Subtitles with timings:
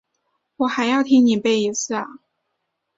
[0.55, 2.07] 我还要听你背一次啊？